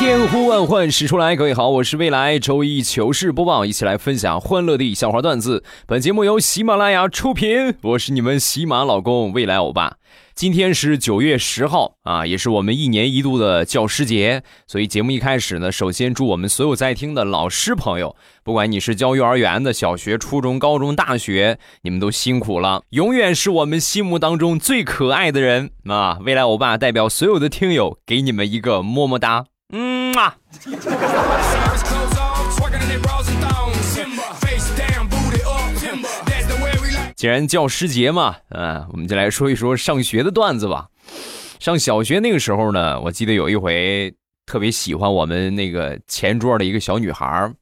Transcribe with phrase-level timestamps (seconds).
[0.00, 5.62] 千呼万唤始出来，各位好，我是未来周一糗事播报，一起来分享欢乐的笑话段子。
[5.86, 9.98] 本节目由喜马拉雅出品，我是你们喜马老公未来欧巴。
[10.34, 26.18] 今天是九月十号啊，也是我们一年一度的教师节，所以节目一开始呢，首先祝我们所有在听的老师朋友，不管你是教幼儿园的、小学、初中、高中、大学，你们都辛苦了，永远是我们心目当中最可爱的人啊！
[26.24, 30.36] 未来欧巴代表所有的听友，给你们一个么么哒，嗯啊。
[37.16, 40.88] 既然教师节嘛，嗯，我们就来说一说上学的段子吧。
[41.58, 44.14] 上小学那个时候呢，我记得有一回
[44.46, 47.52] 特别喜欢我们那个前桌的一个小女孩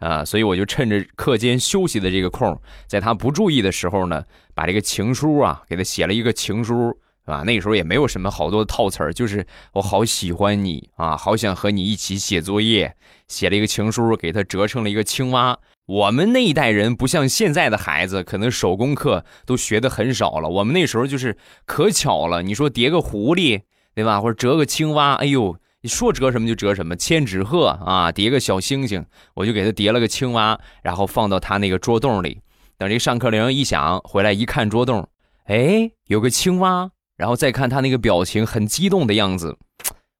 [0.00, 12.94] 啊，所以我就趁着课间休息的这个空，在她不注意的时候呢，把这个情书啊给她写了一个情书，啊，那个时候也没有什么好多的套词儿，就是我好喜欢你啊，好想和你一起写作业，
[13.28, 15.58] 写了一个情书，给他折成了一个青蛙。
[15.86, 20.48] 我们那一代人不像现在的孩子，可能手工课都学的很少了。
[20.48, 21.36] 我们那时候就是
[21.66, 23.62] 可巧了，你说叠个狐狸，
[23.94, 24.20] 对吧？
[24.20, 26.96] 或者折个青蛙，哎呦，你说折什么就折什么。
[26.96, 32.40] 千纸鹤啊，叠个小星星，我就给他叠了个青蛙，然后放到他那个桌洞里。
[32.78, 35.06] 等这上课铃一响，回来一看桌洞，
[35.44, 39.56] 哎，有个青蛙，然后再看他那个表情很激动的样子，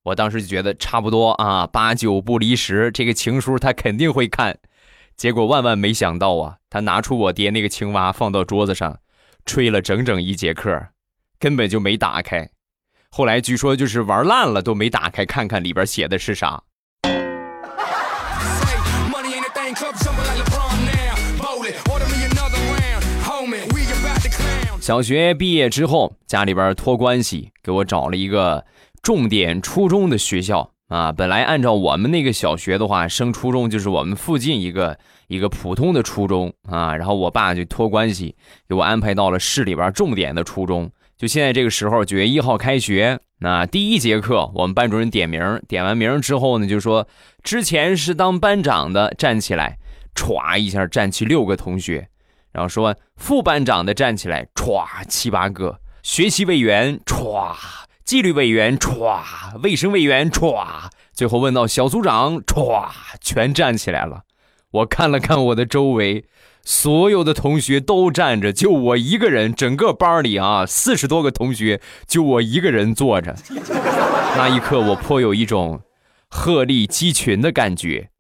[0.05, 4.59] 我当时就觉得差不多啊，八九不离十，这个情书他肯定会看。
[5.17, 8.99] 结果万万没想到啊，他拿出我爹那个青蛙放到桌子上，
[9.45, 10.89] 吹了整整一节课，
[11.39, 12.51] 根本就没打开。
[13.11, 16.65] 后来据说就是玩烂了都没打开看看里边写的是啥。
[24.85, 28.67] 小学毕业之后，家里边托关系给我找了一个
[29.03, 30.73] 重点初中的学校。
[30.89, 36.95] 啊，本来按照我们那个小学的话，升初中就是我们附近一个一个普通的初中啊。
[36.95, 38.37] 然后我爸就托关系
[38.69, 40.91] 给我安排到了市里边重点的初中。
[41.17, 47.09] 就现在这个时候，九月一号开学，那第一节课，我们班主任点名，点完名之后呢，就说
[47.43, 49.79] 之前是当班长的站起来，
[50.15, 52.07] 歘一下站起六个同学，
[52.55, 57.55] 然后说副班长的站起来，歘七八个，学习委员歘。
[58.05, 59.23] 纪律委员歘，
[59.63, 64.25] 卫生委员歘，最后问到小组长歘，全站起来了。
[64.73, 66.27] 我看了看我的周围，
[66.63, 69.55] 所有的同学都站着，就我一个人。
[69.55, 73.35] 整个班里啊，四十多个同学，就我一个人坐着。
[74.37, 75.81] 那一刻，我颇有一种
[76.29, 78.11] 鹤立鸡群的感觉。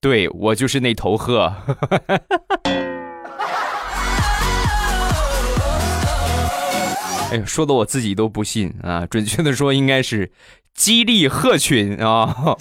[0.00, 1.54] 对我就是那头鹤。
[7.30, 9.04] 哎呦，说的我自己都不信啊！
[9.04, 10.32] 准确的说，应该是
[10.74, 12.34] 激励鹤群啊。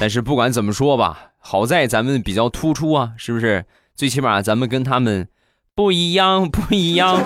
[0.00, 3.66] 但是不管怎么说吧，好在咱们比较突出啊，是不是？
[3.94, 5.28] 最起码咱们跟他们
[5.74, 7.22] 不一样，不一样。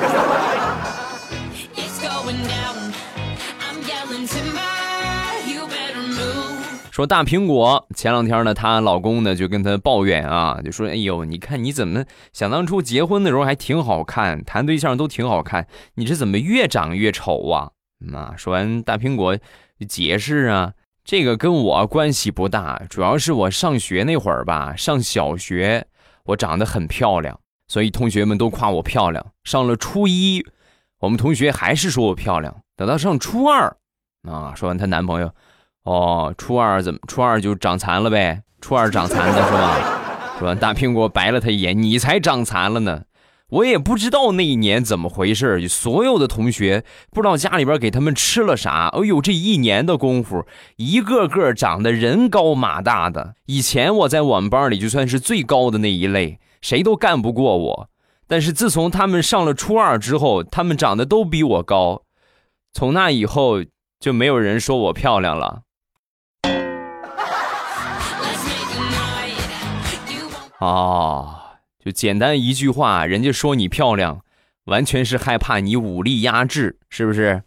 [6.95, 15.67] 说大苹果前两天呢，她老公呢就跟她抱怨啊，就说：“哎呦，你看你怎么想当初结婚的时候还挺好看，谈对象都挺好看，
[15.97, 17.73] 你这怎么越长越丑啊？”
[18.15, 19.37] 啊，说完大苹果
[19.89, 20.73] 解释啊，
[21.05, 25.85] 这个跟我关系不大，主要是我上学那会儿吧，上小学
[26.27, 29.33] 我长得很漂亮，所以同学们都夸我漂亮。
[29.43, 30.47] 上了初一，
[31.01, 32.57] 我们同学还是说我漂亮。
[32.77, 33.77] 等到上初二，
[34.31, 35.35] 啊，说完她男朋友。
[35.85, 37.01] 哦，初二怎么？
[37.07, 38.43] 初二就长残了呗？
[38.61, 40.01] 初二长残的是吧？
[40.39, 43.03] 是吧大苹果白了他一眼，你才长残了呢！
[43.51, 46.83] 我也不知道那一年怎么回事，所有的同学
[47.13, 48.89] 不知道家里边给他们吃了啥。
[48.89, 53.35] 哎呦，这一年的功夫，一个个长得人高马大的。
[53.47, 57.91] 以前我在我们班里就算是最高的那一类，谁都干不过我。
[58.27, 62.03] 但是自从他们上了初二之后，他们长得都比我高。
[62.73, 63.63] 从那以后
[64.01, 65.61] 就没有人说我漂亮了。
[70.65, 71.29] 哦，
[71.79, 74.23] 就简单一句话，人家说你漂亮，
[74.65, 77.43] 完全是害怕你武力压制，是不是？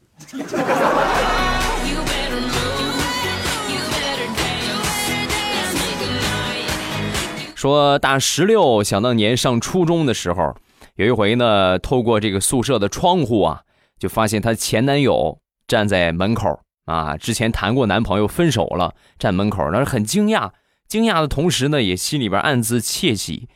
[7.55, 10.55] 说大十六想当年上初中的时候，
[10.93, 13.63] 有一回呢，透过这个宿舍的窗户啊，
[13.97, 20.51] 就发现她前男友站在门口啊，之前谈过男朋友分手了，站门口，那是很惊讶，
[20.87, 23.47] 惊讶的同时呢，也心里边暗自窃喜。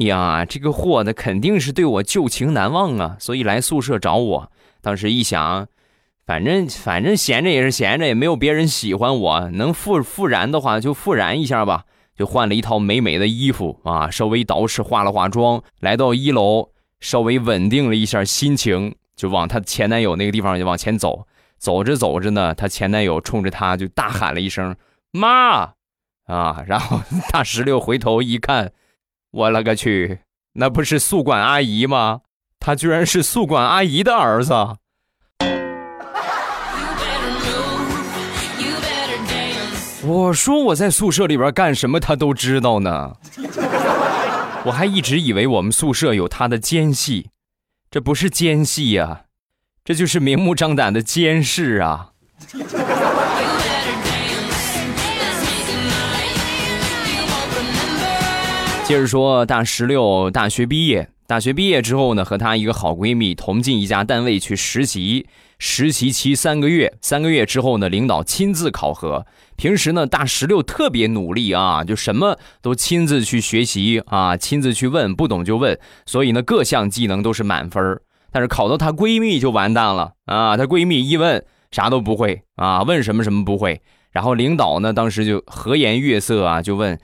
[0.00, 4.52] 呀，这个货呢，肯定是对我旧情难忘啊，所以来宿舍找我。
[4.80, 5.66] 当时一想，
[6.24, 11.84] 反正反正闲着也是闲着，也没有别人喜欢我，能复复燃的话就复燃一下吧。
[12.16, 16.68] 就换了一套美美的衣服啊，稍微捯饬化了化妆，来到一楼，
[17.00, 21.26] 稍微稳定了一下心情，就往她前男友那个地方就往前走。
[21.56, 24.76] 走着走着呢，她前男友冲着她就大喊了一声
[25.12, 25.72] “妈”，
[26.30, 27.00] 啊，然后
[27.32, 28.72] 大石榴回头一看。
[29.32, 30.20] 我勒个去，
[30.54, 32.20] 那不是宿管阿姨吗？
[32.58, 34.52] 他居然是宿管阿姨的儿子。
[40.02, 43.16] 我说我在宿舍里边干什么，他都知道呢。
[44.64, 47.30] 我还一直以为我们宿舍有他的奸细，
[47.90, 49.22] 这不是奸细呀，
[49.84, 52.12] 这就是明目张胆的监视啊。
[58.90, 65.28] 接着说，大十六大学毕业，大学毕业之后呢，和她一个好闺蜜同进一家单位去实习，
[65.60, 69.24] 实习期三个月，三个月之后呢，领导亲自考核。
[69.54, 78.00] 平时呢，大十六特别努力啊，就什么都亲自去学习啊，亲自去问，不懂就问，所以呢，各项技能都是满分。
[78.32, 86.98] 但是考到她闺蜜就完蛋了啊，她闺蜜一问啥都不会啊，问什么什么不会，然后领导呢，当时就和颜悦色啊，就问。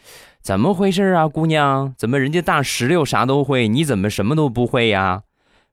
[0.46, 1.92] 怎么回事啊，姑娘？
[1.98, 5.22] 怎么人家大石榴啥都会，你怎么什么都不会呀？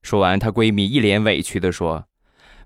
[0.02, 2.06] 说完，她闺蜜一脸委屈的说：“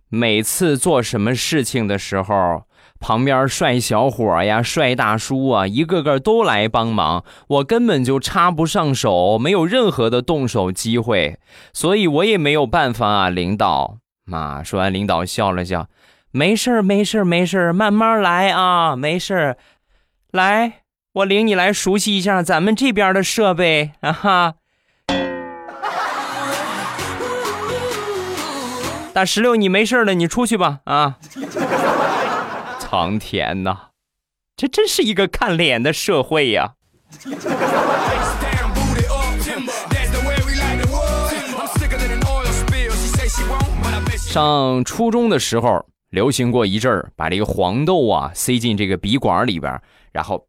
[0.07, 2.63] 每次做什么事情的时候，
[3.01, 11.37] 旁边帅小伙呀、帅大叔啊，一个个都来帮忙，我根本就插不上手，没有任何的动手机会，
[11.73, 15.89] 所以我也没有办法啊，领导。”妈，说完，领导笑了笑
[16.31, 19.57] ：“没事儿，没事儿，没事儿，慢慢来啊，没事儿，
[20.31, 20.83] 来。”
[21.17, 24.53] 我领你来熟悉一下咱们这边的设备啊哈！
[29.13, 31.17] 大石榴，你没事了，你出去吧啊！
[32.79, 33.87] 苍天呐，
[34.55, 36.73] 这真是一个看脸的社会呀！
[44.15, 49.81] 上初中的时候，流行过一阵儿，把这个黄豆啊塞进这个笔管里边，
[50.11, 50.46] 然后。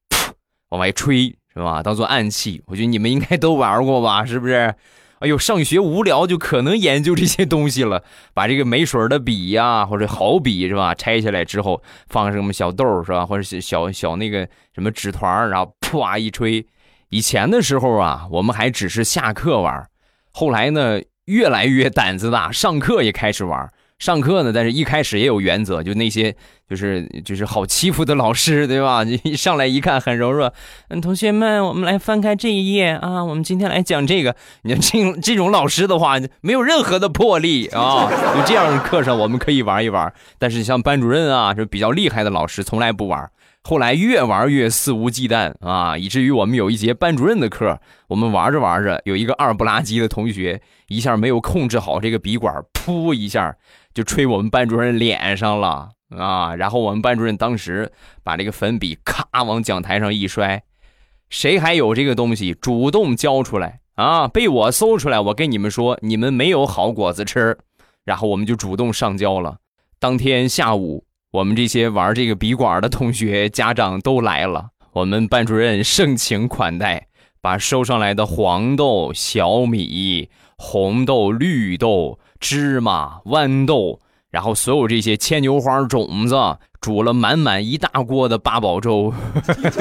[0.70, 1.82] 往外吹是吧？
[1.82, 4.24] 当做暗器，我觉得你们应该都玩过吧？
[4.24, 4.74] 是不是？
[5.20, 8.04] 哎呦，上学无聊就可能研究这些东西了。
[8.34, 10.94] 把这个没水的笔呀，或者好笔是吧？
[10.94, 13.26] 拆下来之后放什么小豆是吧？
[13.26, 16.64] 或者小小那个什么纸团，然后噗一吹。
[17.08, 19.88] 以前的时候啊，我们还只是下课玩，
[20.30, 23.68] 后来呢，越来越胆子大，上课也开始玩。
[23.98, 26.34] 上课呢，但是一开始也有原则，就那些
[26.70, 29.02] 就是就是好欺负的老师， 对吧？
[29.02, 30.52] 你上来一看很柔弱，
[30.88, 34.36] 嗯，同学们，我们来翻开这一页啊，我们今天来讲这个。
[34.62, 38.08] 你这这种老师的话，没有任何的魄力啊。
[38.36, 43.28] 就这样的课上，我们可以玩一玩，但是像班主任啊，就比较厉害的老师，从来不玩。
[43.62, 53.56] 后来越玩越肆无忌惮啊，以至于我们有一节班主任的课，我们玩着玩着，有一个二不拉几的同学一下没有控制好这个笔管，噗一下。
[53.98, 56.54] 就吹我们班主任脸上了啊！
[56.54, 57.90] 然后我们班主任当时
[58.22, 60.62] 把这个粉笔咔往讲台上一摔，
[61.30, 64.28] 谁还有这个东西，主动交出来啊！
[64.28, 67.58] 被我搜出来，我跟你们说，你们没有好果子吃。
[68.04, 69.56] 然后我们就主动上交了。
[69.98, 77.08] 当天下午，我们这些玩这个笔管的同学家长都来了，我们班主任盛情款待，
[77.40, 82.20] 把收上来的黄豆、小米、红豆、绿豆。
[82.40, 86.36] 芝麻、豌豆，然后所有这些牵牛花种子，
[86.80, 89.12] 煮了满满一大锅的八宝粥。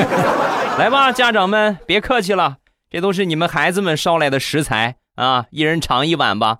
[0.77, 2.57] 来吧，家长们，别客气了，
[2.89, 6.59] 这都是你们孩子们烧来的食材啊，一人尝一碗吧。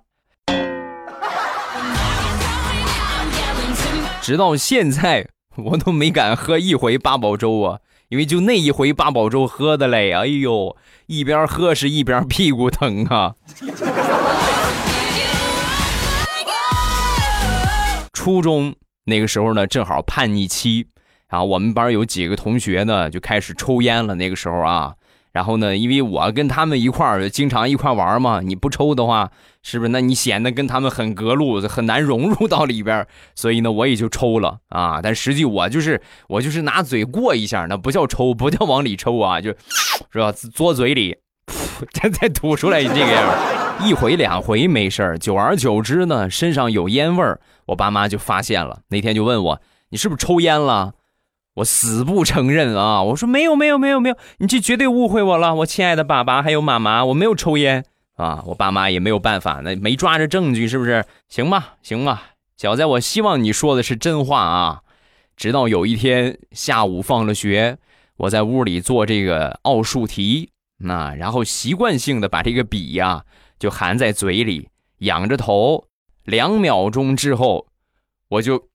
[4.20, 7.78] 直到现在，我都没敢喝一回八宝粥啊，
[8.08, 10.76] 因为就那一回八宝粥喝的嘞，哎呦，
[11.06, 13.34] 一边喝是一边屁股疼啊。
[18.28, 18.74] 初中
[19.06, 20.86] 那个时候呢，正好叛逆期，
[21.30, 24.14] 然后我们班有几个同学呢就开始抽烟了。
[24.16, 24.92] 那个时候啊，
[25.32, 29.30] 然后呢，因为我跟他们一块儿经常一块玩嘛，你不抽的话，
[29.62, 29.88] 是不是？
[29.88, 33.06] 那你显得跟他们很隔路，很难融入到里边。
[33.34, 35.00] 所以呢，我也就抽了啊。
[35.02, 39.54] 但实际我就是我就是拿嘴过一下，那不叫抽，不叫往里抽啊，就
[40.12, 40.30] 是吧？
[40.54, 41.16] 嘬嘴里，
[41.92, 43.86] 噗， 再吐出来这个样。
[43.86, 48.80] 一回两回没事儿，久而久之呢，身上有烟味儿，我爸妈就发现了。
[48.88, 50.94] 那天就问我，你是不是抽烟了？
[51.54, 53.02] 我死不承认啊！
[53.02, 57.84] 我说没有没有没有没有，你这绝对误会我了，我亲爱的爸爸还有妈妈，我没有抽烟
[58.16, 58.42] 啊！
[58.46, 61.04] 我爸妈也没有办法，那没抓着证据是不是？
[61.28, 62.22] 行吧行吧，
[62.56, 64.82] 小子，我希望你说的是真话啊！
[65.36, 67.78] 直到有一天下午放了学，
[68.18, 73.24] 我在屋里做这个奥数题，那然后习惯性的把这个笔呀
[73.58, 74.68] 就含在嘴里，
[74.98, 75.86] 仰着头，
[76.24, 77.66] 两秒钟之后，
[78.28, 78.68] 我就。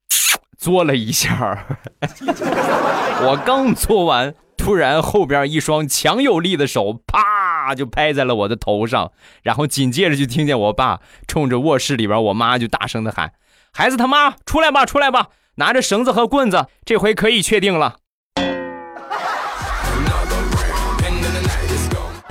[0.59, 1.65] 嘬了一下，
[1.99, 13.33] 我刚做完，突然后边一双强有力的手啪就拍在了我的头上，然后紧接着就听见我爸冲着卧室里边我妈就大声的喊
[13.73, 17.97] ：“孩子他妈出来吧，出来吧，拿着绳子和棍子，这回可以确定了。”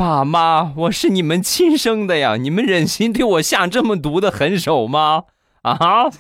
[0.03, 5.23] 爸妈，我是你们亲生的呀，你们忍心对我下这么毒的狠手吗？
[5.63, 6.11] 啊！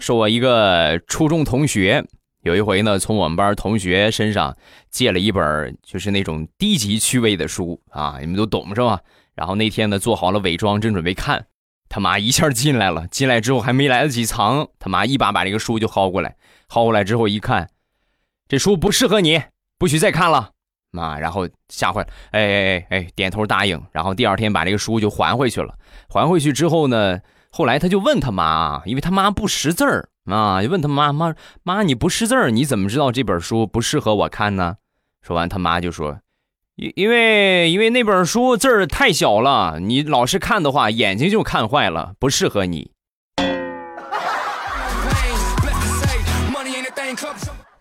[0.00, 2.02] 说，我一个初中同学，
[2.40, 4.56] 有一回呢，从我们班同学身上
[4.90, 8.98] 借了一本就是那种低级趣味的书啊，你们都懂是吧？
[9.34, 11.44] 然后那天呢，做好了伪装，正准备看，
[11.90, 16.36] 他妈一下进来了，进来之后还没来得及藏，他妈一把把这个书就薅过来，
[16.70, 17.68] 薅过来之后一看，
[18.48, 19.42] 这书不适合你，
[19.78, 20.50] 不许再看了，
[20.90, 25.74] 妈，然后吓坏了，哎哎哎哎，点头答应，然后第二天把这个书就还回去了，
[26.08, 27.20] 还回去之后呢？
[27.50, 34.76] 后来他就问他妈，因为他妈不识字儿啊，就问他妈妈妈你不识字儿，你怎么知道这本书不适合我看呢？
[35.22, 36.18] 说完他妈就说，
[36.74, 42.90] 因因为因为那本书字儿太小了，你老是看的话眼睛就看坏了，不适合你。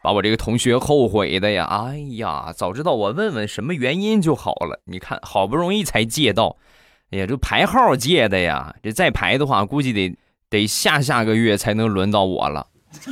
[0.04, 4.82] 把我这个同学后悔的呀，哎呀，早知道我问问什么原因就好了。
[4.84, 6.58] 你看好不容易才借到。
[7.12, 10.14] 哎呀，这排号借的呀，这再排的话，估计得
[10.50, 12.68] 得下下个月才能轮到我了。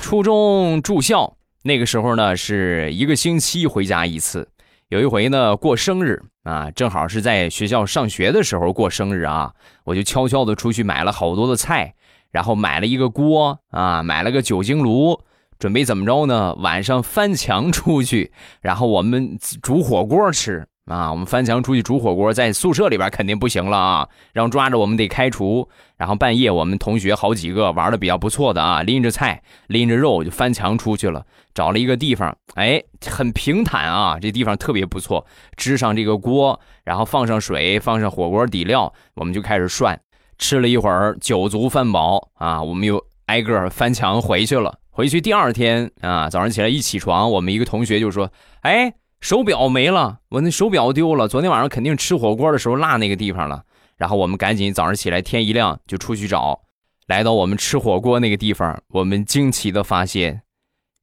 [0.00, 4.48] 初中住校那个时候呢，是一个星期回家一次。
[4.88, 9.52] 有一回呢，过生日啊，正好是在学校上学的时候过生日啊，
[9.84, 11.94] 我就悄悄的出去买了好多的菜，
[12.30, 15.20] 然后买了一个锅啊，买了个酒精炉。
[15.58, 16.52] 准备怎么着呢？
[16.56, 21.08] 晚上翻墙出去，然后我们煮火锅吃啊！
[21.12, 24.08] 我们翻墙出去煮火锅，在宿舍里边肯定不行了啊！
[24.32, 25.68] 让抓着我们得开除。
[25.96, 35.24] 然后半夜我们同学好几个玩的比较不错的啊，拎着菜拎着肉就翻墙出去了，找了一个地方，哎，很平坦啊，这地方特别不错，
[35.56, 39.98] 支上这个锅，然后放上水，放上火锅底料，我们就开始涮。
[40.38, 44.78] 吃了一会儿，酒足饭饱啊，我们又挨个翻墙回去了。
[44.90, 48.30] 回去第二天啊，早上起来一起床，我们一个同学就说
[48.62, 51.28] ：“哎，手表没了，我那手表丢了。
[51.28, 53.62] 昨天晚上肯定吃火锅的时候落那个地方了。”
[53.96, 56.60] 然后我们赶紧早上起来，天一亮就出去找。
[57.06, 60.42] 来到我们吃火锅那个地方，我们惊奇的发现，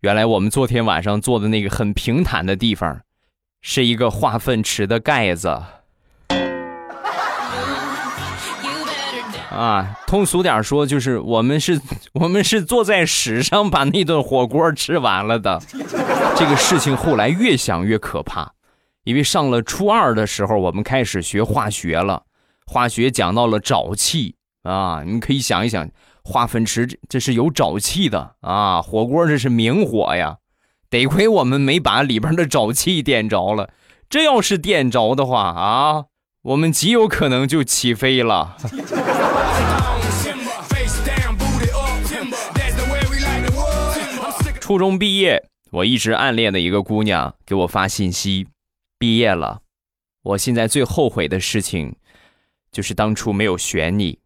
[0.01, 3.01] 原来我们昨天晚上坐的那个很平坦的地方，
[3.61, 5.61] 是一个化粪池的盖子。
[9.51, 11.81] 啊，通俗点说，就是我们是，
[12.13, 15.61] 我们是坐在屎上把那顿火锅吃完了的。
[16.37, 18.53] 这个事情后来越想越可怕，
[19.03, 22.23] 因为上了初二的时候，我们开始学化学了，
[22.65, 25.89] 化学讲到了沼气啊，你可以想一想，
[26.29, 30.37] 化粪池这是有沼气的啊，火锅这是明火呀，
[30.87, 33.73] 得亏我们没把里边的沼气点着了，
[34.07, 36.05] 这要是点着的话啊。
[36.43, 38.55] 我们极有可能就起飞了。
[44.61, 48.47] 初中毕业，我一直暗恋的一个姑娘给我发信息
[48.99, 49.61] ：“毕业了，
[50.21, 51.95] 我现在最后悔的事情
[52.71, 54.19] 就是当初没有选你。”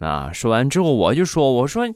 [0.00, 1.86] 啊，说完之后我就说：“我说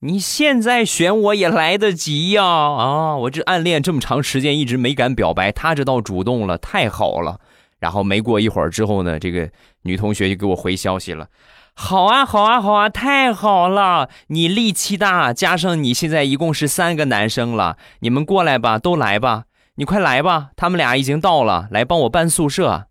[0.00, 2.42] 你现在选我也来得及呀！
[2.44, 7.40] 啊，我这暗恋这么长时间一直没敢表白，他这倒主动了，太好了。”
[7.80, 9.48] 然后没过一会儿之后呢，这个
[9.82, 11.28] 女同学就给我回消息了，
[11.74, 14.08] 好啊，好啊，好啊，太好了！
[14.28, 19.44] 你力气大，加上你现在一共是三个男生了，你们过来吧，都来吧，
[19.76, 22.86] 你快来吧，他们俩已经到了，来帮我搬宿舍。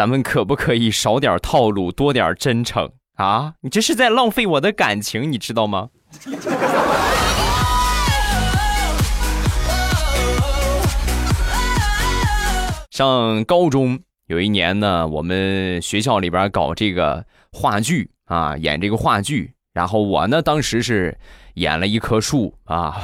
[0.00, 3.52] 咱们可不可以少点套路，多点真诚啊？
[3.60, 5.90] 你这是在浪费我的感情，你知道吗？
[12.90, 19.52] 上高中有一年呢，我们学校里边搞这个话剧啊，演这个话剧。
[19.72, 21.16] 然后我呢，当时是
[21.54, 22.96] 演了一棵树啊，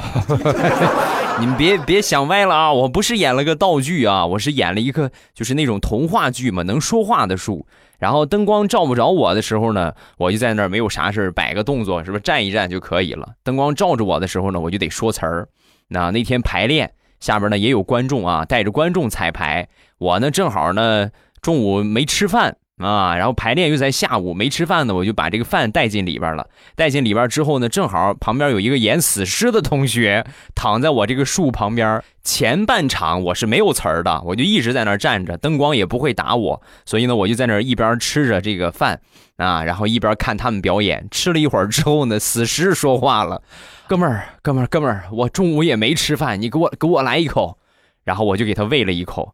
[1.39, 7.65] 你们别别想歪了啊，我不是演了个道具啊，我是演了一棵就是那种童话剧嘛，能说话的树。
[7.99, 13.29] 然后灯光照不着我的时候呢，我就在那儿没有啥事摆个动作，是不是站一站就可以了？
[13.43, 15.47] 灯光照着我的时候呢，我就得说词儿。
[15.87, 16.91] 那那天排练。
[17.19, 19.67] 下边呢也有观众啊，带着观众彩排。
[19.97, 21.09] 我呢正好呢
[21.41, 26.47] 中午没吃饭啊，然后排练又在下午没吃饭呢，我就把这个饭带进里边了。
[26.75, 32.03] 带进里边之后呢，正好旁边有一个演死尸的同学躺在我这个树旁边。
[32.23, 38.99] 前半场我是没有词儿的，我就一直在那儿站着，灯光也不会打我，所以呢我就在那儿一边吃着这个饭
[39.37, 41.07] 啊，然后一边看他们表演。
[41.09, 43.41] 吃了一会儿之后呢，死尸说话了。
[43.87, 47.57] 哥们儿，哥们儿，哥们儿，我中午也没吃饭，你给我给我来一口，
[48.03, 49.33] 然后我就给他喂了一口，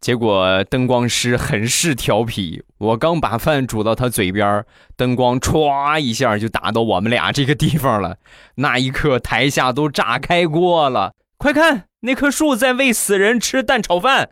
[0.00, 4.64] 结果灯光师很是调皮，我刚把饭煮到他嘴边，
[4.96, 8.18] 灯光歘一下就打到我们俩这个地方了，
[8.56, 14.30] 那一刻台下都炸开锅了，快看那棵树在喂死人吃蛋炒饭。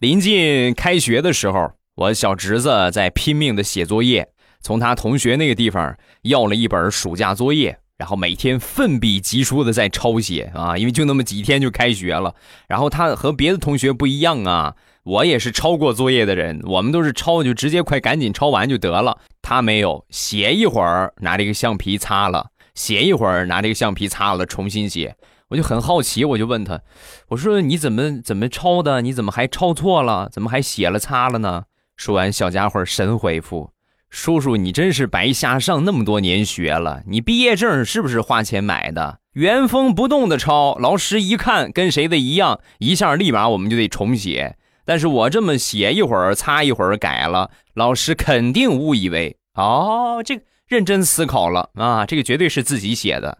[0.00, 4.28] 临近开学的时候，我小侄子在拼命的写作业，
[4.66, 12.34] 从他同学那个地方要了一本暑假作业，然后每天奋笔疾书的在抄写啊，因为就那么几天就开学了。
[12.66, 25.14] 然后他和别的同学不一样啊，我也是抄过作业的人，我们都是抄就直接快赶紧抄完就得了，他没有，写一会儿拿这个橡皮擦了，写一会儿拿这个橡皮擦了，重新写。
[25.46, 26.80] 我就很好奇，我就问他，
[27.28, 29.00] 我说你怎么怎么抄的？
[29.02, 30.28] 你怎么还抄错了？
[30.28, 31.66] 怎么还写了擦了呢？
[31.96, 33.70] 说完，小家伙神回复
[34.10, 37.02] ：“叔叔，你真是白瞎上那么多年学了。
[37.06, 39.18] 你毕业证是不是花钱买的？
[39.32, 44.56] 原封不动的抄，老师一看跟谁的一样，一下立马我们就得重写。
[44.84, 53.38] 但是我这么写一会儿，擦一会儿改了，老师肯定误以为哦，这个认真思考了啊，这个绝对是自己写的。”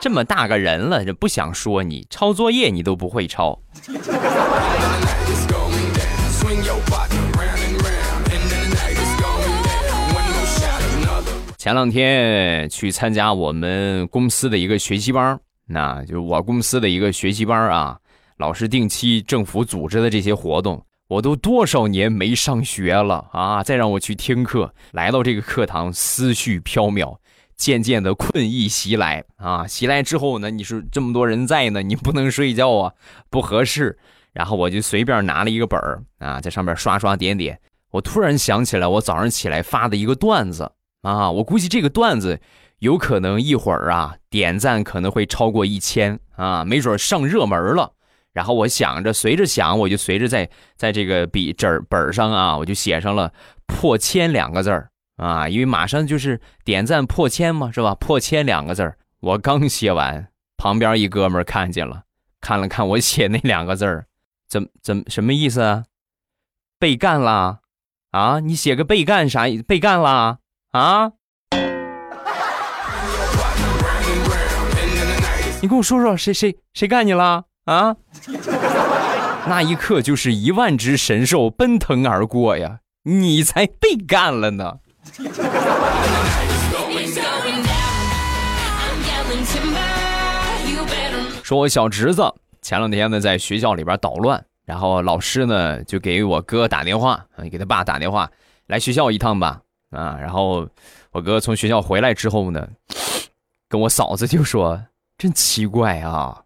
[0.00, 3.60] 这么大个人了，这不想说你抄作业你都不会抄。
[11.62, 17.96] 前两天去参加我们公司的一个学习班，那就我公司的一个学习班啊。
[18.38, 23.62] 老师定期政府组织的这些活动，我都多少年没上学了啊！
[23.62, 27.16] 再让我去听课，来到这个课堂，思绪飘渺。
[27.54, 29.64] 渐渐的困意袭来啊！
[29.64, 32.92] 袭来之后呢，你说这么多人在呢，你不能睡觉啊，
[33.30, 33.96] 不合适。
[34.32, 37.56] 然后我就随便拿了一个本儿啊，在上面刷刷点点。
[37.92, 40.68] 我突然想起来，我早上起来发的一个段子
[41.02, 42.40] 啊，我估计这个段子
[42.78, 47.92] 有可能一会儿啊点赞可能会超过一千啊，没准上热门了。
[48.32, 53.32] 然后我想着，随着想，我就随着在在这个笔纸本上啊，我就写上了
[53.66, 54.88] 破千两个字儿。
[55.16, 57.94] 啊，因为马上就是点赞破千嘛，是吧？
[57.94, 62.04] 破千两个字儿，我刚写完，旁边一哥们儿看见了，
[62.40, 64.06] 看了看我写那两个字儿，
[64.48, 65.84] 怎怎什么意思啊？
[66.78, 67.60] 被干了？
[68.10, 69.44] 啊，你写个被干啥？
[69.68, 70.38] 被干了？
[70.72, 71.12] 啊？
[75.60, 77.44] 你跟我说说，谁谁谁干你了？
[77.66, 77.94] 啊？
[79.46, 84.78] 那一刻就是一万只神兽奔腾而过呀，你才被干了呢！
[91.42, 92.22] 说，我小侄子
[92.62, 98.30] 前两天呢在学校里边捣乱，然后老师呢就给我哥打电话，给他爸打电话，
[98.68, 99.60] 来学校一趟吧。
[99.92, 100.68] 啊，然后
[101.12, 102.68] 我哥从学校回来之后呢，
[103.68, 106.42] 跟我嫂子就说：“真奇怪啊，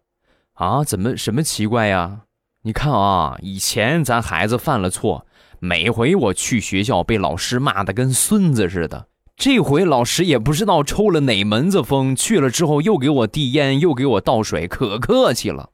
[0.53, 2.21] 啊，怎么什么奇怪呀？
[2.61, 5.25] 你看啊，以前咱孩子犯了错。”
[5.59, 9.07] 每回我去学校，被老师骂的跟孙子似的。
[9.35, 15.71] 这回老师也不知道抽了哪门子风，去了之后又给我递烟，又给我倒水，可客气了。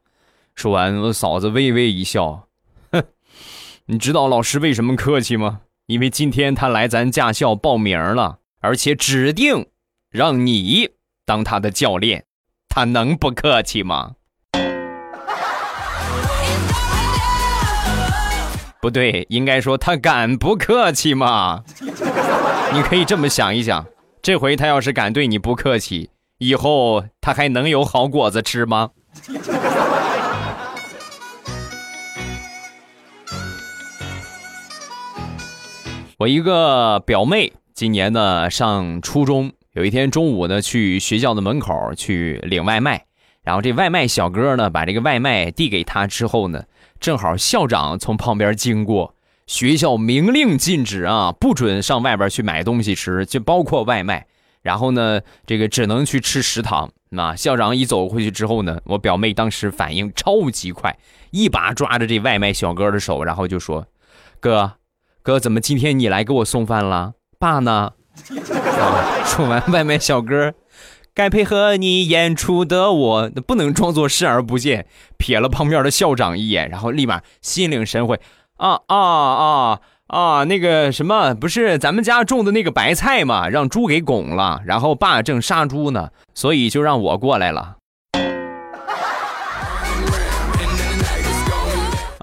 [0.54, 2.48] 说完，我嫂子微微一笑，
[2.92, 3.02] 哼，
[3.84, 5.60] 你知道老师为什么客气吗？
[5.86, 9.66] 因为今天他来咱驾校报名了，而且指定
[10.10, 10.88] 让你
[11.26, 12.24] 当他的教练，
[12.70, 14.12] 他能不客气吗？
[18.80, 21.64] 不对，应该说他敢不客气吗？
[22.72, 23.84] 你可以这么想一想，
[24.22, 28.92] 这回他要是敢对你不客气，以后他还能有好果子吃吗？
[36.24, 43.04] 我一个表妹今年呢上初中，有一天中午呢去学校的门口去领外卖，
[43.42, 46.64] 然后这外卖小哥呢把这个外卖递给她之后呢，
[46.98, 49.14] 正好校长从旁边经过，
[49.46, 54.26] 学校明令禁止啊，不准上外边去买东西吃，就包括外卖。
[54.62, 56.90] 然后呢，这个只能去吃食堂。
[57.10, 60.96] 那校长一走回去之后呢，我表妹当时反应超级快，
[61.32, 63.86] 一把抓着这外卖小哥的手，然后就说
[64.40, 64.72] ：“哥。”
[65.24, 67.14] 哥，怎么今天你来给我送饭了？
[67.38, 67.92] 爸呢？
[68.78, 69.24] 啊！
[69.24, 70.52] 说完，外卖小哥，
[71.14, 74.84] 该配合你演出的我，不能装作视而不见，
[75.18, 78.20] 瞥了旁边的校长一眼，然后立马心领神会。
[78.58, 80.44] 啊啊啊啊！
[80.44, 87.76] 那个什么，不是咱们家种的那个白菜嘛，让猪给拱了，然后爸正杀猪呢，所以就让我过来了。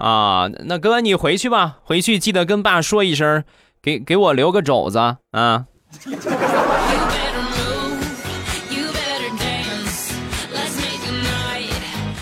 [0.02, 3.44] 啊，那哥你回去吧，回去记得跟爸说一声，
[3.80, 5.66] 给给我留个肘子啊。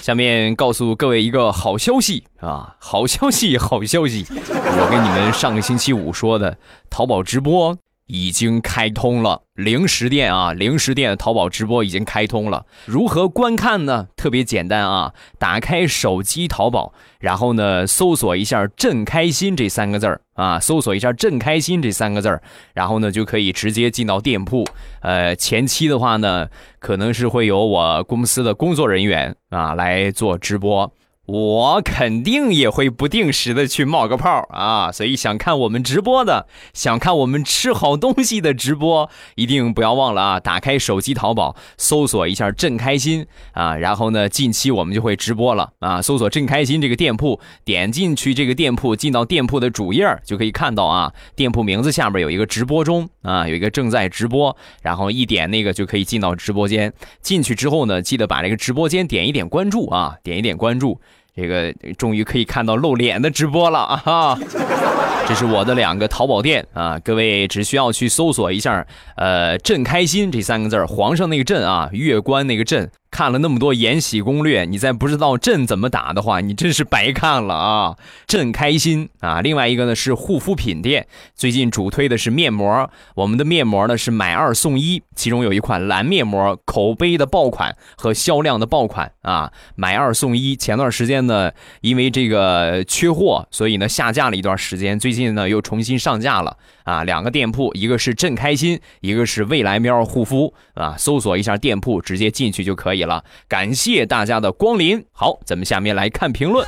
[0.02, 6.58] 下面告诉各位一个好消息啊，好消息，好消息，我跟你们上个星期五说的
[6.90, 7.78] 淘宝直播。
[8.10, 10.52] 已经开通了零食店啊！
[10.52, 14.08] 零食店的淘宝直播已经开通了，如何观看呢？
[14.16, 22.42] 特别简单啊，打开手机淘宝，然后呢，搜索一下“朕开心”这三个字儿啊，搜索一下“朕开心”这三个字儿，
[22.74, 24.66] 然后呢，就可以直接进到店铺。
[25.02, 26.48] 呃，前期的话呢，
[26.80, 30.92] 可能是会有我公司的工作人员啊来做直播。
[31.32, 40.40] 我肯定也会不定时的去冒个泡啊，所以想看我们直播的，想看我们吃好东西的直播，一定不要忘了啊！
[40.40, 46.02] 打开手机淘宝，搜索一下“朕开心”啊，然后呢，近期我们就会直播了啊！
[46.02, 56.92] 搜索“朕开心”这个店铺，点进去这个店铺，进到店铺的主页就可以看到啊，店铺名字下面有一个直播中啊，有一个正在直播，然后一点那个就可以进到直播间。
[57.22, 61.00] 进去之后呢，记得把这个直播间点一点关注啊，点一点关注。
[61.34, 64.38] 这个终于可以看到露脸的直播了啊！
[65.28, 68.84] 这是我的两个淘宝店啊，各位只需要去搜索一下，
[69.16, 72.90] 呃，朕开心这三个字皇上那个朕啊，月关那个朕。
[73.10, 77.96] 看了那么多延禧攻略，你再不知道朕怎么打的话，你真是白看了啊！
[78.26, 79.40] 朕开心啊！
[79.40, 90.54] 另外一个呢是护肤品店，最近主推的是面膜，我们的面膜呢是买二送一，其中有一款蓝面膜，口碑的爆款和销量的爆款啊，买二送一。
[90.54, 96.56] 前段时间呢，因为这个缺货，所以呢下架了一段时间，最近呢又重新上架了
[96.90, 97.04] 啊。
[97.04, 103.04] 两个店铺，一个是朕开心，一个是未来喵护肤啊，搜索一下店铺，直接进去就可以。
[103.04, 105.04] 了，感谢大家的光临。
[105.12, 106.66] 好，咱们下面来看评论。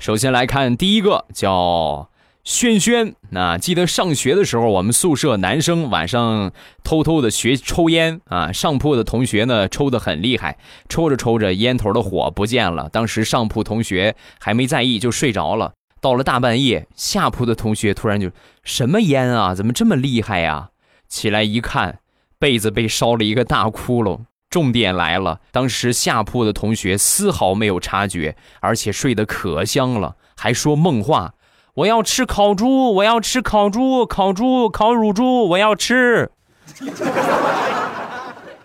[0.00, 2.08] 首先来看第一个，叫
[2.42, 3.14] 轩轩。
[3.30, 6.50] 那记得上学的时候，我们宿舍男生晚上
[6.82, 8.50] 偷偷的学抽烟啊。
[8.50, 12.88] 上铺的同学呢，抽的很厉害，抽着抽着，烟头的火不见了。
[12.88, 15.74] 当时上铺同学还没在意，就睡着了。
[16.02, 18.30] 到了大半夜，下铺的同学突然就
[18.62, 19.54] 什么烟啊？
[19.54, 20.68] 怎么这么厉害呀？
[21.08, 22.00] 起来一看。
[22.38, 25.38] 被子被烧了一个大窟窿，重点来了。
[25.52, 31.34] 当时下铺的同学丝毫没有察觉，而且睡得可香了，还说梦话
[31.74, 36.32] ：“我要吃烤猪，我要吃烤猪，烤猪，烤乳猪，我要吃。”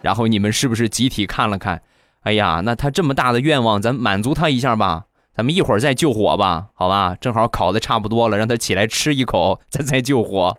[0.01, 1.83] 然后你们是不是集体看了看？
[2.21, 5.03] 哎呀，那他这么大的愿望，咱满足他一下吧。
[5.37, 7.15] 咱们一会儿再救火吧，好吧？
[7.21, 10.57] 正好烤的差不多了，让他起来吃一口，咱再救火。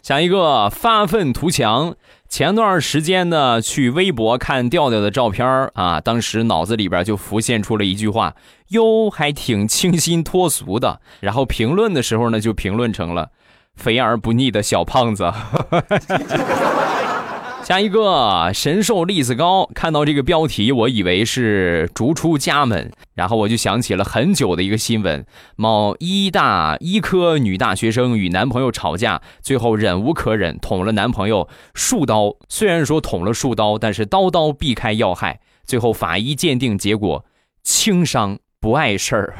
[0.00, 1.96] 讲一个发愤图强。
[2.28, 5.44] 前段时间呢，去微博看调调的照片
[5.74, 8.36] 啊，当时脑子里边就浮现出了一句话
[8.70, 13.30] ：“哟，还挺清新脱俗的。”然后评论的时候呢，就评论成了
[13.74, 15.32] “肥而不腻的小胖子”。
[17.66, 25.26] 下一个神兽栗子糕，看到这个标题，我以为是逐出家门，然后我就想起了很久的一个新闻：
[25.56, 32.36] 某医大医科女大学生与男朋友吵架，最后忍无可忍，捅了男朋友数刀。
[32.48, 37.24] 虽然说捅了数刀，但是刀刀避开要害，最后法医鉴定结果
[37.64, 39.34] 轻伤不碍事儿。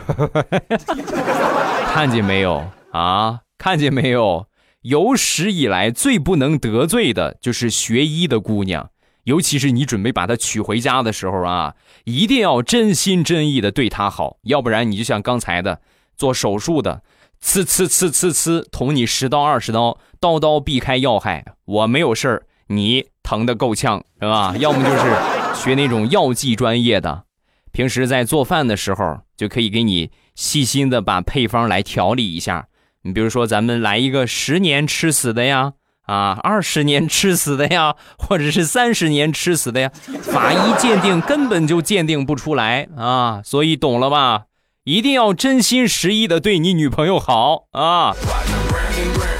[1.95, 3.43] 看见没有啊？
[3.57, 4.47] 看见没有？
[4.87, 8.91] 有史以来最不能得罪的就是学医的姑娘，
[9.25, 15.81] 尤其是你准备把她娶回家的时候啊，一定要真心真意的对她好，要不然你就像刚才的
[16.17, 17.03] 做手术的，
[17.43, 21.45] 呲呲呲呲呲，捅你十刀二十刀，刀刀避开要害。
[21.65, 24.55] 我没有事儿，你疼得够呛，是吧？
[24.61, 27.25] 要么就是学那种药剂专业的，
[27.73, 32.69] 平时在做饭的时候就可以给你细心的把配方来调理一下。
[33.07, 35.75] 你比如说，咱们来一个十年吃死的呀。
[36.07, 39.91] 啊，二十年吃死的呀，或者是三十年吃死的呀，
[40.23, 44.45] 法医鉴定根本就鉴定不出来啊，所以懂了吧？
[44.85, 48.15] 一定要真心实意的对你女朋友好啊。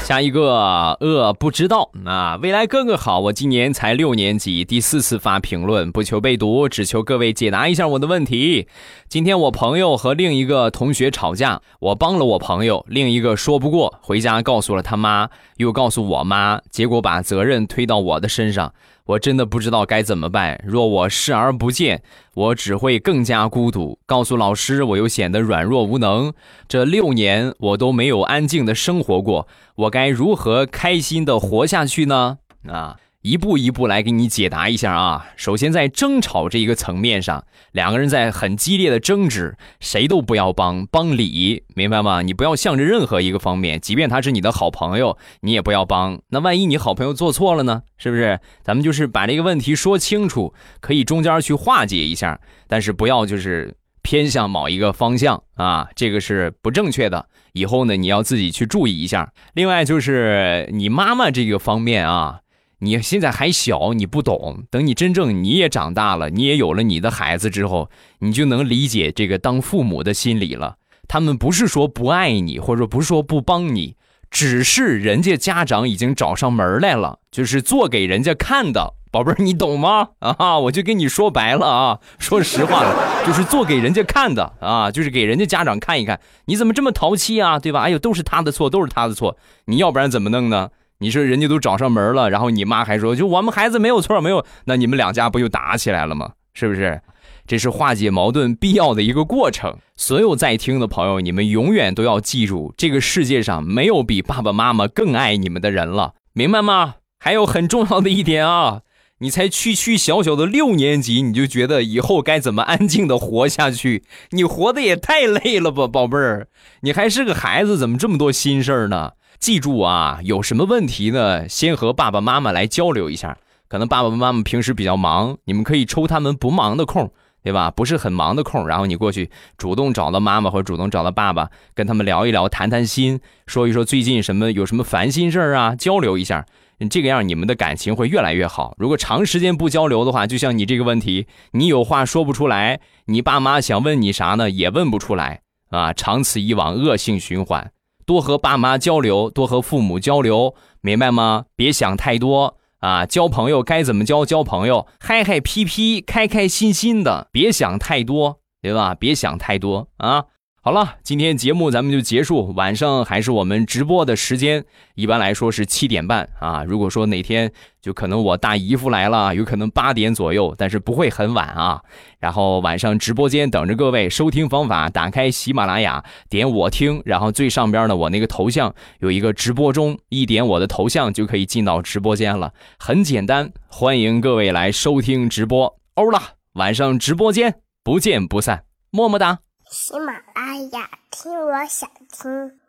[0.07, 8.69] 下一个呃不知道啊，未来哥哥好，我今年才六年级，第四次发评论，不求被读，只求各位解答一下我的问题。
[9.09, 18.73] 今天我朋友和另一个同学吵架，我帮了我朋友，另一个说不过，回家告诉了他妈，又告诉我妈，结果把责任推到我的身上。
[19.07, 20.61] 我真的不知道该怎么办。
[20.65, 22.01] 若我视而不见，
[22.33, 23.97] 我只会更加孤独。
[24.05, 26.33] 告诉老师，我又显得软弱无能。
[26.67, 32.39] 这六年我都没有安静的生活过，我该如何开心的活下去呢？
[32.67, 32.97] 啊！
[33.21, 35.27] 一步一步来给你解答一下啊。
[35.35, 42.23] 首先，在争吵这一个层面上，两个人在很激烈的争执，谁都不要帮帮理，明白吗？
[42.23, 46.19] 你不要向着任何一个方面，即便他是你的好朋友，你也不要帮。
[46.29, 47.83] 那万一你好朋友做错了呢？
[47.97, 48.39] 是不是？
[48.63, 53.75] 咱们就是把这个问题说清楚，可以中间去化解一下，但是不要就是
[54.07, 57.27] 偏向某一个方向啊，这个是不正确的。
[57.51, 59.33] 以后呢，你要自己去注意一下。
[59.53, 62.39] 另外就是你妈妈这个方面啊。
[62.79, 64.63] 你现在还小，你不懂。
[64.71, 67.89] 等你真正你也长大了，你也有了你的孩子之后，
[68.19, 70.77] 你就能理解这个当父母的心理了。
[71.09, 73.97] 他们不是说不爱你，或者不是说不帮你，
[74.31, 78.93] 只是人家家长已经找上门来了，就是做给人家看的。
[79.11, 80.09] 宝贝儿，你懂吗？
[80.19, 87.81] 啊，我就跟你说白了啊，说实话了，就是做给人家看的啊，就是给人家家长看一看，你怎么这么淘气啊，对吧？
[87.81, 90.69] 哎呦，都是他的错，都是他的错，你要不然怎么弄呢？
[90.99, 96.31] 你说人家都找上门了，然后你妈还说就我们孩子没有错没有，那你们两家不就打起来了吗？
[96.53, 97.01] 是不是？
[97.45, 99.77] 这是化解矛盾必要的一个过程。
[99.95, 106.95] 所有在听的朋友，你们永远都要记住，这个世界上没有比爸爸妈妈更爱你们的人了，明白吗？
[107.19, 108.81] 还有很重要的一点啊，
[109.19, 114.03] 你才区区小小的六年级，你就觉得以后该怎么安静的活下去？
[114.29, 116.47] 你活的也太累了吧，宝贝儿，
[116.81, 119.13] 你还是个孩子，怎么这么多心事儿呢？
[119.39, 121.49] 记住啊，有什么问题呢？
[121.49, 123.37] 先和爸爸妈妈来交流一下。
[123.67, 127.11] 可能爸爸妈妈平时比较忙，你们可以抽他们不忙的空，
[127.43, 127.71] 对吧？
[127.71, 136.45] 不是很忙的空，然后你过去主动找到妈妈或者主动找到爸爸，跟他们聊一聊，谈谈心，说一说最近什么有什么烦心事儿啊，交流一下。
[136.89, 138.75] 这个样你们的感情会越来越好。
[138.77, 147.71] 如果长时间不交流的话，就像你这个问题，你有话说不出来，你爸妈想问你啥呢，也问不出来啊，长此以往，恶性循环。
[148.05, 151.45] 多和爸妈交流，多和父母交流，明白吗？
[151.55, 153.05] 别想太多啊！
[153.05, 154.23] 交朋友该怎么交？
[154.23, 158.95] 交朋友，嗨嗨皮皮，开开心心的，别想太多，对吧？
[158.95, 160.25] 别想太多啊！
[160.67, 162.51] 好了，今天节目咱们就结束。
[162.57, 166.65] 晚上还是我们直播的时间，一般来说是七点半啊。
[166.65, 167.49] 如果说哪天
[167.81, 171.81] 就可能我大姨夫来了，有可能八点左右，但是不会很晚啊。
[172.19, 174.09] 然后晚上直播间等着各位。
[174.09, 183.49] 收听方法：打开喜马拉雅，点我听，然后最上边呢，我那个头像有一个直播中，一点我的头像就可以进到直播间了，很简单。
[183.69, 186.21] 欢迎各位来收听直播，欧了，
[186.55, 189.39] 晚上直播间不见不散，么么哒。
[189.69, 192.59] 喜马拉雅，听我想听。